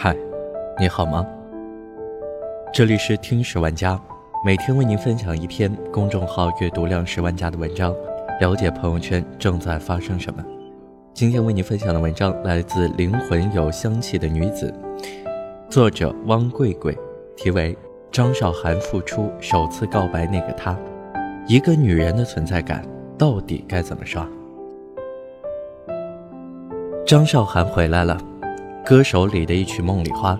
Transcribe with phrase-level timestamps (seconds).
[0.00, 0.16] 嗨，
[0.78, 1.26] 你好吗？
[2.72, 4.00] 这里是听十万加，
[4.44, 7.92] 每天为您分享一篇公众号阅读量十万加的文章，
[8.38, 10.44] 了解朋友圈正在发生什么。
[11.12, 14.72] 今天为您分享的文章来自《灵魂有香气的女子》，
[15.68, 16.96] 作者汪贵贵，
[17.36, 17.74] 题为
[18.12, 20.74] 《张韶涵复出首次告白那个他》，
[21.48, 22.86] 一个女人的存在感
[23.18, 24.24] 到底该怎么刷？
[27.04, 28.16] 张韶涵回来了。
[28.88, 30.32] 歌手里的一曲《梦里花》，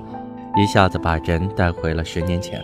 [0.59, 2.59] 一下子把人带回了十年前。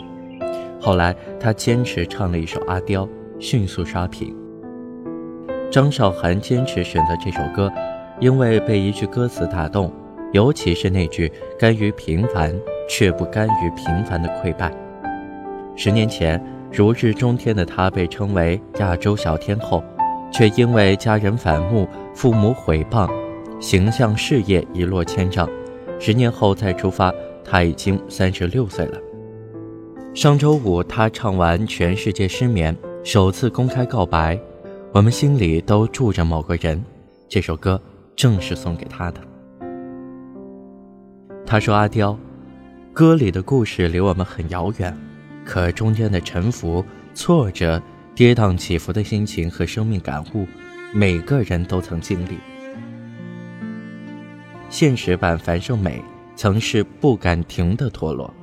[0.80, 3.04] 后来他坚持唱了一首《阿刁》，
[3.38, 4.34] 迅速刷屏。
[5.70, 7.70] 张韶涵坚持选择这首歌，
[8.18, 9.92] 因为被一句歌词打动，
[10.32, 12.58] 尤其是那句“甘于平凡
[12.88, 14.72] 却不甘于平凡的溃败”。
[15.76, 19.84] 十年前，如日中天的她被称为亚洲小天后，
[20.32, 23.06] 却因为家人反目、父母毁谤，
[23.60, 25.46] 形象事业一落千丈。
[26.06, 27.10] 十年后再出发，
[27.42, 29.00] 他已经三十六岁了。
[30.12, 34.38] 上周五，他唱完《全世界失眠》，首次公开告白。
[34.92, 36.84] 我们心里都住着某个人，
[37.26, 37.80] 这首歌
[38.14, 39.20] 正是送给他的。
[41.46, 42.18] 他说：“阿刁，
[42.92, 44.94] 歌里的故事离我们很遥远，
[45.42, 47.80] 可中间的沉浮、挫折、
[48.14, 50.46] 跌宕起伏的心情和生命感悟，
[50.92, 52.36] 每个人都曾经历。”
[54.74, 56.02] 现实版樊胜美
[56.34, 58.34] 曾是不敢停的陀螺，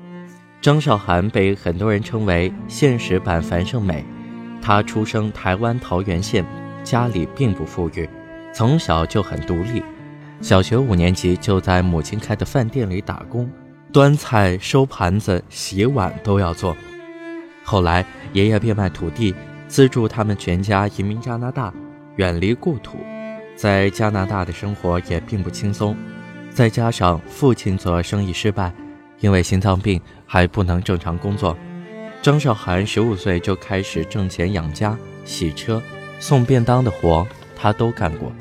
[0.61, 4.05] 张韶涵被很多人称为现实版樊胜美。
[4.61, 6.45] 她出生台湾桃园县，
[6.85, 8.09] 家里并不富裕，
[8.53, 9.83] 从小就很独立。
[10.39, 13.51] 小学五年级就在母亲开的饭店里打工，
[13.91, 16.73] 端菜、收盘子、洗碗都要做。
[17.61, 19.35] 后来爷爷变卖土地，
[19.67, 21.73] 资助他们全家移民加拿大，
[22.15, 22.99] 远离故土。
[23.53, 25.93] 在加拿大的生活也并不轻松。
[26.53, 28.73] 再加上父亲做生意失败，
[29.19, 31.57] 因为心脏病还不能正常工作，
[32.21, 35.81] 张韶涵十五岁就开始挣钱养家，洗车、
[36.19, 37.25] 送便当的活
[37.55, 38.31] 她都干过。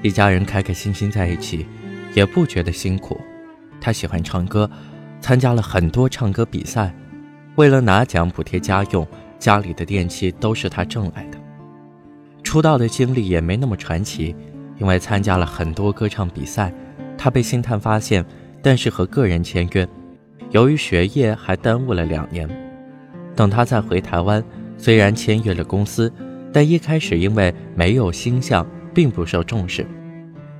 [0.00, 1.66] 一家人开开心心在一起，
[2.14, 3.20] 也不觉得辛苦。
[3.80, 4.70] 她喜欢唱歌，
[5.20, 6.94] 参加了很多唱歌比赛，
[7.56, 9.06] 为了拿奖补贴家用，
[9.40, 11.38] 家里的电器都是她挣来的。
[12.44, 14.36] 出道的经历也没那么传奇，
[14.78, 16.72] 因为参加了很多歌唱比赛。
[17.24, 18.22] 他被星探发现，
[18.60, 19.88] 但是和个人签约，
[20.50, 22.46] 由于学业还耽误了两年。
[23.34, 24.44] 等他再回台湾，
[24.76, 26.12] 虽然签约了公司，
[26.52, 29.86] 但一开始因为没有星象，并不受重视，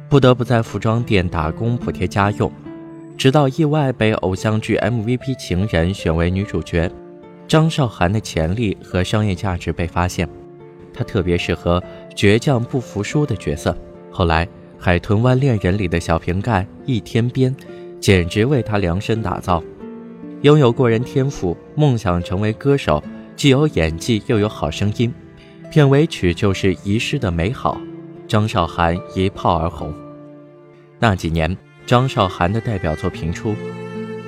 [0.09, 2.51] 不得不在服装店打工补贴家用。
[3.19, 6.91] 直到意外被偶像剧 MVP 情人选为女主角，
[7.47, 10.27] 张韶涵的潜力和商业价值被发现，
[10.95, 11.85] 她特别适合
[12.17, 13.77] 倔强不服输的角色。
[14.11, 14.47] 后来。
[14.84, 17.56] 《海豚湾恋人》里的小瓶盖一天边，
[17.99, 19.65] 简直为他量身打造。
[20.43, 23.03] 拥有过人天赋，梦想成为歌手，
[23.34, 25.11] 既有演技又有好声音。
[25.72, 27.81] 片尾曲就是《遗失的美好》，
[28.28, 29.91] 张韶涵一炮而红。
[30.99, 31.56] 那几年，
[31.87, 33.55] 张韶涵的代表作频出，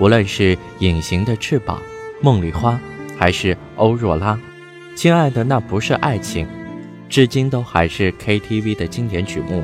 [0.00, 1.76] 无论是《隐形的翅膀》
[2.22, 2.72] 《梦里花》，
[3.18, 4.32] 还是《欧若拉》，
[4.96, 6.46] 《亲爱的那不是爱情》，
[7.10, 9.62] 至今都还是 KTV 的经典曲目。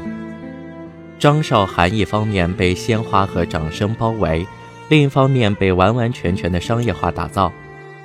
[1.23, 4.45] 张韶涵一方面被鲜花和掌声包围，
[4.89, 7.53] 另一方面被完完全全的商业化打造。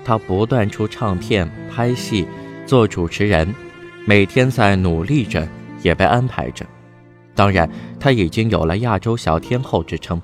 [0.06, 2.28] 她不断出唱片、拍戏、
[2.64, 3.52] 做主持人，
[4.06, 5.48] 每天在努力着，
[5.82, 6.64] 也被安排着。
[7.34, 7.68] 当然，
[8.00, 10.22] 她已经有了亚洲小天后之称。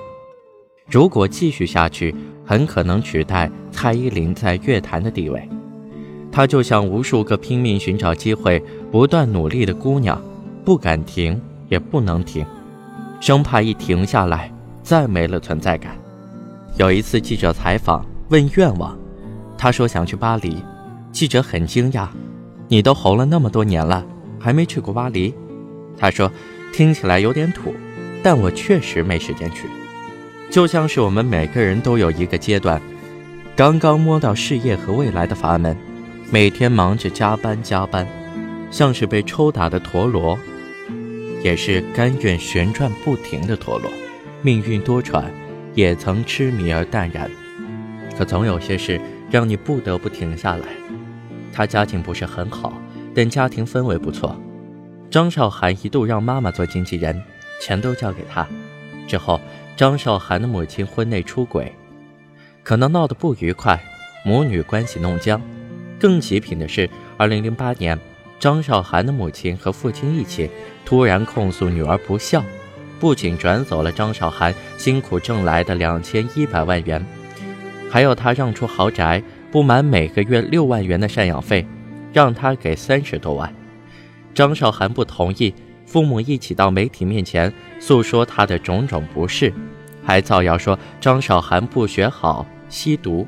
[0.87, 2.13] 如果继续下去，
[2.45, 5.49] 很可能取代蔡依林在乐坛的地位。
[6.31, 10.21] 她就像无数个拼命寻找机会、不断努力的姑娘，
[10.63, 12.45] 不敢停，也不能停。
[13.23, 14.51] 生怕一停下来，
[14.83, 15.97] 再没了存在感。
[16.75, 18.99] 有一次记者采访问愿望，
[19.57, 20.57] 他说想去巴黎。
[21.13, 22.05] 记者很惊讶
[22.67, 24.05] ：“你都红了那么多年了，
[24.37, 25.33] 还没去过巴黎？”
[25.97, 26.29] 他说
[26.75, 27.73] ：“听起来有点土，
[28.21, 29.69] 但我确实没时间去。
[30.51, 32.81] 就像是我们每个人都有一个阶段，
[33.55, 35.77] 刚刚摸到事业和未来的阀门，
[36.29, 38.05] 每天忙着加班加班，
[38.69, 40.37] 像是被抽打的陀螺。”
[41.43, 43.91] 也是甘愿旋转不停的陀螺，
[44.41, 45.25] 命运多舛，
[45.75, 47.29] 也曾痴迷而淡然。
[48.17, 48.99] 可总有些事
[49.29, 50.65] 让你不得不停下来。
[51.51, 52.81] 他家境不是很好，
[53.13, 54.39] 但家庭氛围不错。
[55.11, 57.21] 张韶涵一度让妈妈做经纪人，
[57.61, 58.47] 钱都交给他。
[59.05, 59.39] 之后，
[59.75, 61.71] 张韶涵的母亲婚内出轨，
[62.63, 63.77] 可能闹得不愉快，
[64.23, 65.41] 母女关系弄僵。
[65.99, 67.99] 更极品的是，二零零八年。
[68.43, 70.49] 张韶涵的母亲和父亲一起
[70.83, 72.43] 突然控诉女儿不孝，
[72.99, 77.01] 不仅转走了张韶涵辛苦挣来的两千一百万元，
[77.89, 81.65] 还要他让出豪宅，不满每个月六万元的赡养费，
[82.11, 83.49] 让他给三十多万。
[84.33, 85.53] 张韶涵不同意，
[85.85, 87.49] 父母一起到媒体面前
[87.79, 89.53] 诉说他的种种不是，
[90.03, 93.25] 还造谣说张韶涵不学好、吸毒。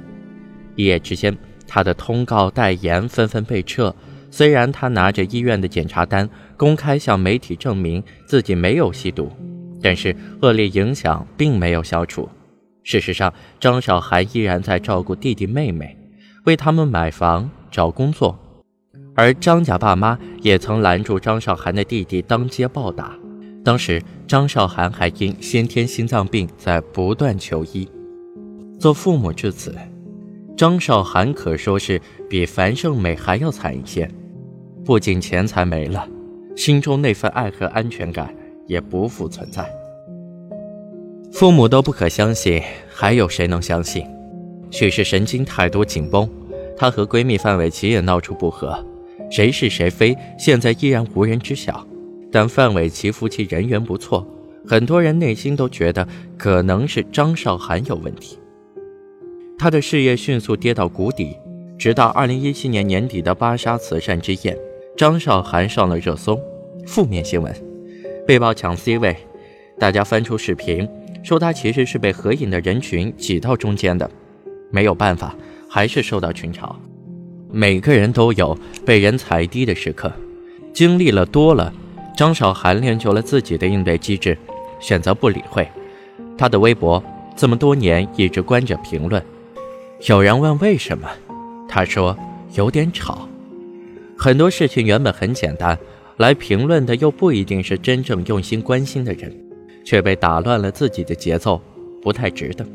[0.75, 1.33] 一夜之间，
[1.65, 3.95] 他的通告代言纷纷被撤。
[4.35, 9.31] 虽然他拿着医院的检查单，公开向媒体证明自己没有吸毒，
[9.81, 12.27] 但是恶劣影响并没有消除。
[12.83, 15.97] 事实上，张小涵依然在照顾弟弟妹妹，
[16.43, 18.37] 为他们买房、找工作，
[19.15, 23.17] 而张家爸妈也曾拦住张韶涵的弟弟当街暴打。
[23.63, 27.87] 当时，张韶涵还因先天心脏病在不断求医。
[28.81, 29.73] 做父母至此。
[30.57, 34.09] 张韶涵可说是比樊胜美还要惨一些，
[34.85, 36.07] 不仅钱财没了，
[36.55, 38.31] 心中那份爱和安全感
[38.67, 39.67] 也不复存在。
[41.31, 44.05] 父母都不可相信，还有谁能相信？
[44.69, 46.29] 许是神经太多紧绷，
[46.77, 48.77] 她和闺蜜范玮琪也闹出不和，
[49.31, 51.83] 谁是谁非，现在依然无人知晓。
[52.31, 54.23] 但范玮琪夫妻人缘不错，
[54.67, 58.37] 很多人内心都觉得可能是张韶涵有问题。
[59.57, 61.35] 他的事业迅速跌到谷底，
[61.75, 64.55] 直到二零一七年年底的芭莎慈善之夜，
[64.97, 66.39] 张韶涵上了热搜，
[66.87, 67.53] 负面新闻，
[68.25, 69.13] 被曝抢 C 位，
[69.77, 70.87] 大家翻出视频，
[71.21, 74.09] 说他其实是被合影的人群挤到中间的，
[74.71, 75.35] 没有办法，
[75.69, 76.73] 还是受到群嘲。
[77.51, 80.09] 每个人都有被人踩低的时刻，
[80.71, 81.73] 经历了多了，
[82.15, 84.37] 张韶涵练就了自己的应对机制，
[84.79, 85.67] 选择不理会。
[86.37, 87.03] 他的微博
[87.35, 89.21] 这么多年一直关着评论。
[90.07, 91.09] 有人问为什么，
[91.67, 92.17] 他说
[92.53, 93.27] 有点吵。
[94.25, 95.77] 很多事情原本很简单，
[96.17, 99.31] 来评论的又不一定是真正用心关心的人，
[99.85, 101.61] 却被打乱了自己的节奏，
[102.01, 102.65] 不太值得。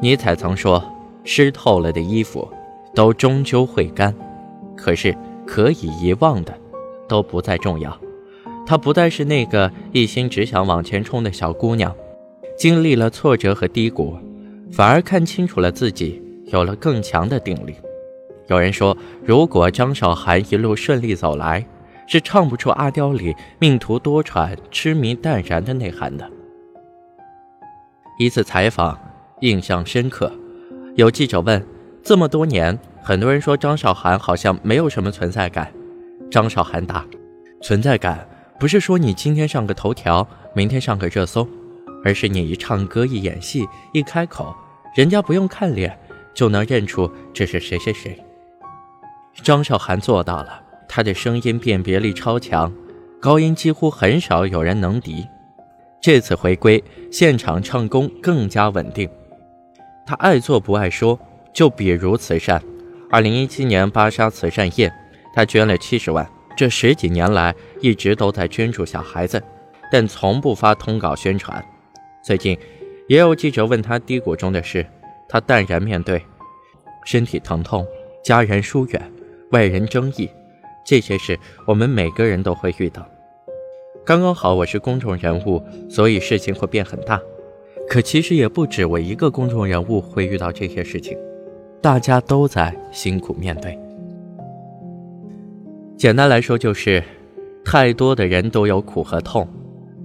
[0.00, 0.80] 尼采曾说
[1.26, 2.48] ：“湿透了的衣服，
[2.94, 4.12] 都终究会干；
[4.76, 5.12] 可是
[5.44, 6.56] 可以遗忘的，
[7.08, 8.00] 都不再重要。”
[8.64, 11.92] 她不再是那个一心只想往前冲的小姑娘，
[12.56, 14.16] 经历了挫折和低谷。
[14.70, 16.22] 反而看清楚了自己，
[16.52, 17.74] 有了更强的定力。
[18.50, 21.64] 有人说，如果张韶涵一路顺利走来，
[22.08, 26.28] 是唱不出《阿刁》里“命途多舛，痴迷淡然”的内涵的。
[28.18, 28.98] 一次采访
[29.38, 30.32] 印象深刻，
[30.96, 31.64] 有记者问
[32.02, 35.72] ：“这么多年，很多人说张韶涵好像没有什么存在感。”
[36.28, 37.06] 张韶涵答
[37.62, 40.26] ：“存在感不是说你今天上个头条，
[40.56, 41.46] 明天上个热搜。”
[42.02, 44.52] 而是你一唱歌一演戏一开口，
[44.96, 45.96] 人家不用看脸
[46.34, 48.18] 就能认出这是谁谁谁。
[49.34, 52.72] 张韶涵做到了，她的声音辨别力超强，
[53.20, 55.26] 高音几乎很少有人能敌。
[56.00, 59.08] 这次回归，现场唱功更加稳定。
[60.06, 61.18] 她爱做不爱说，
[61.52, 62.62] 就比如慈善。
[63.10, 64.92] 二零一七年芭莎慈善夜，
[65.34, 66.28] 她捐了七十万。
[66.56, 69.42] 这十几年来一直都在捐助小孩子，
[69.90, 71.64] 但从不发通稿宣传。
[72.22, 72.58] 最近，
[73.08, 74.84] 也有记者问他低谷中的事，
[75.28, 76.22] 他淡然面对。
[77.06, 77.86] 身体疼痛、
[78.22, 79.12] 家人疏远、
[79.52, 80.30] 外人争议，
[80.86, 81.36] 这些事
[81.66, 83.04] 我们每个人都会遇到。
[84.06, 87.20] 刚刚好我是公众人物，所以事情会变很大。
[87.88, 91.18] 可其实也不止我一个公众人物会遇到这些事情，
[91.82, 93.76] 大家都在辛苦面对。
[95.96, 97.02] 简单来说就是，
[97.64, 99.48] 太多的人都有苦和痛。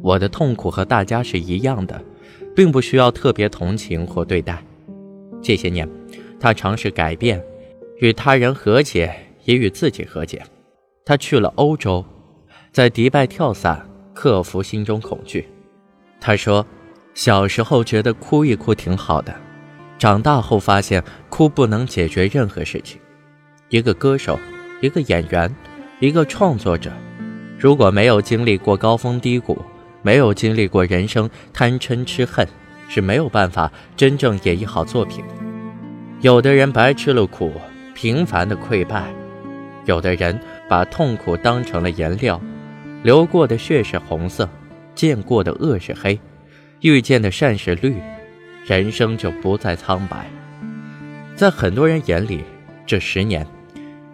[0.02, 2.02] 我的痛苦和大家是一样的，
[2.56, 4.64] 并不需要特别同情或对待。
[5.40, 5.88] 这些年，
[6.40, 7.44] 他尝试改变，
[8.00, 10.44] 与他人和解，也与自己和解。
[11.06, 12.06] 他去了欧洲，
[12.72, 15.48] 在迪拜跳伞，克服心中恐惧。
[16.20, 16.66] 他说
[17.16, 19.34] ：“小时候觉得哭一哭挺好的，
[19.98, 23.00] 长大后发现哭不能解决任何事情。
[23.70, 24.38] 一个歌手，
[24.82, 25.56] 一个演员，
[26.00, 26.92] 一个创作者，
[27.58, 29.58] 如果没有经历过高峰低谷。”
[30.06, 32.48] 没有经历过人生贪嗔痴恨，
[32.88, 35.34] 是没有办法真正演绎好作品的。
[36.22, 37.52] 有的人白吃了苦，
[37.96, 39.02] 平凡的溃败；
[39.86, 42.42] 有的人把痛苦当成了颜料，
[43.04, 44.50] 流过的血是红色，
[44.94, 46.20] 见过的恶是黑，
[46.82, 47.96] 遇见的善是绿，
[48.66, 50.30] 人生就不再苍白。
[51.36, 52.44] 在很多人眼里，
[52.86, 53.46] 这十年，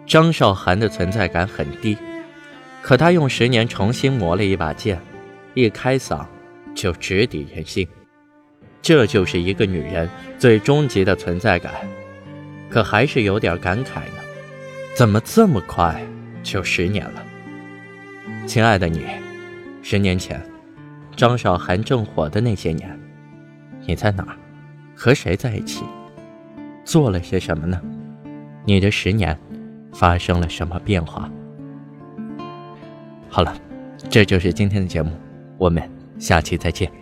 [0.06, 1.96] 张韶涵的存在感很低，
[2.82, 5.00] 可她用十年重新磨了一把剑。
[5.54, 6.24] 一开嗓，
[6.74, 7.86] 就直抵人心，
[8.80, 11.74] 这就是一个女人最终极的存在感。
[12.70, 14.21] 可还是有点感慨呢，
[14.94, 16.04] 怎么这么快
[16.42, 17.24] 就十年了？
[18.46, 19.06] 亲爱的你，
[19.82, 20.40] 十年前，
[21.16, 23.00] 张韶涵正火的那些年，
[23.86, 24.36] 你在哪儿？
[24.94, 25.82] 和谁在一起？
[26.84, 27.80] 做了些什么呢？
[28.66, 29.36] 你的十年
[29.94, 31.30] 发生了什么变化？
[33.30, 33.56] 好了，
[34.10, 35.10] 这就是今天的节目，
[35.56, 35.82] 我们
[36.18, 37.01] 下期再见。